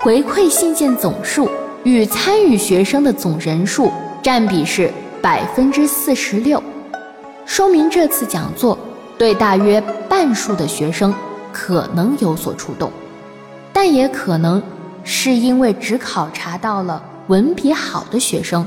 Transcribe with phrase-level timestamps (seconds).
[0.00, 1.50] 回馈信件总数
[1.82, 3.90] 与参与学生的总人数
[4.22, 6.62] 占比是百分之四十六，
[7.44, 8.78] 说明这次讲座
[9.18, 11.12] 对大约半数的学生
[11.52, 12.92] 可能有所触动，
[13.72, 14.62] 但也可能
[15.02, 18.64] 是因为只考察到了文笔好的学生，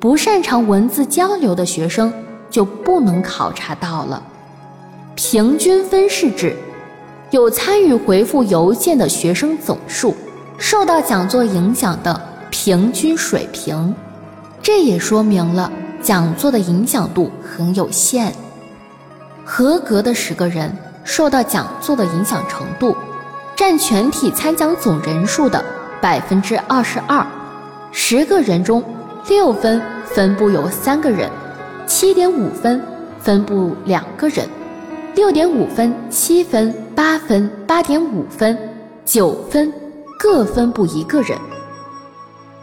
[0.00, 2.10] 不擅长文字交流的学生
[2.48, 4.22] 就不能考察到了。
[5.14, 6.56] 平均分是指
[7.30, 10.16] 有参与回复邮件的学生总数
[10.58, 12.20] 受到讲座影响的
[12.50, 13.94] 平均水平，
[14.62, 15.70] 这也说明了
[16.02, 18.32] 讲座的影响度很有限。
[19.44, 22.96] 合格的十个人受到讲座的影响程度
[23.54, 25.64] 占全体参讲总人数的
[26.00, 27.24] 百分之二十二，
[27.92, 28.82] 十个人中
[29.28, 31.30] 六分分布有三个人，
[31.86, 32.82] 七点五分
[33.20, 34.48] 分布两个人。
[35.14, 38.56] 六点五分、七分、八分、八点五分、
[39.06, 39.72] 九分，
[40.18, 41.38] 各分布一个人，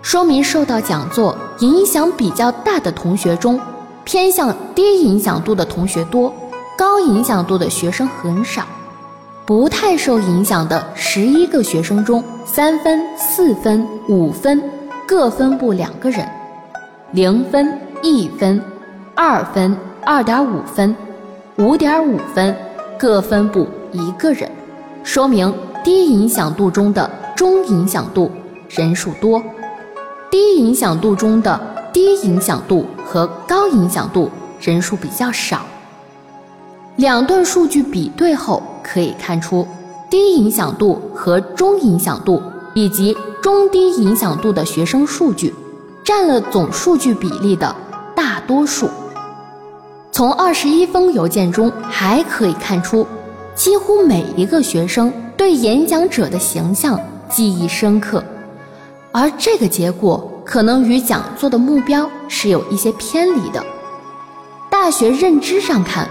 [0.00, 3.60] 说明受到讲座影响比较大的同学中，
[4.04, 6.32] 偏向低影响度的同学多，
[6.76, 8.64] 高影响度的学生很少。
[9.44, 14.62] 不太受影响的十一个学生中，三分、四分、五分，
[15.06, 16.26] 各分布两个人，
[17.12, 18.58] 零分、一分、
[19.14, 20.96] 二分、二点五分。
[21.56, 22.56] 五点五分，
[22.98, 24.50] 各分布一个人，
[25.04, 28.30] 说明低影响度中的中影响度
[28.68, 29.42] 人数多，
[30.30, 31.60] 低影响度中的
[31.92, 35.60] 低影响度和高影响度人数比较少。
[36.96, 39.66] 两段数据比对后可以看出，
[40.08, 42.40] 低影响度和中影响度
[42.72, 45.52] 以及中低影响度的学生数据，
[46.04, 47.74] 占了总数据比例的
[48.14, 48.88] 大多数。
[50.12, 53.04] 从二十一封邮件中还可以看出，
[53.56, 56.98] 几乎每一个学生对演讲者的形象
[57.34, 58.22] 记忆深刻，
[59.10, 63.60] 而这个结果可能与讲座的目标是有一些偏离的。
[64.70, 66.08] 大学认知上看，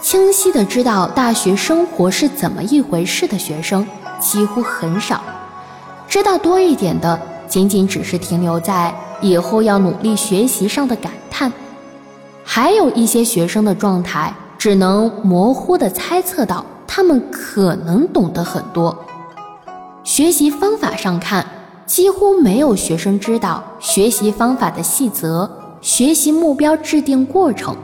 [0.00, 3.84] 清晰的知道大学生活是怎么一回事的学生
[4.20, 5.20] 几乎很少，
[6.06, 11.52] 知道多一点的，仅仅只是停留在以后要努力学习上的感叹。
[12.44, 18.96] 还有一些学生的状态，只能模糊的猜测到他们可能懂得很多。
[20.14, 21.42] 学习方法上看，
[21.86, 25.50] 几乎没有学生知道学习方法的细则、
[25.80, 27.74] 学习目标制定过程。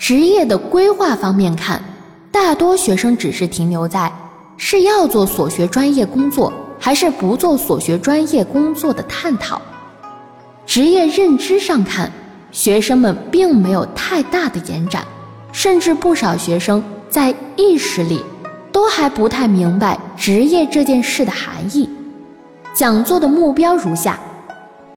[0.00, 1.80] 职业的规划方面看，
[2.32, 4.12] 大多学生只是停留在
[4.56, 9.62] 是要做所学专业工作还是不做所学专业工作的探讨。
[10.66, 12.10] 职业认知上看。
[12.50, 15.04] 学生们并没有太大的延展，
[15.52, 18.24] 甚至不少学生在意识里
[18.76, 21.88] 都还不太明白职业这件事的含义。
[22.74, 24.20] 讲座的目标如下：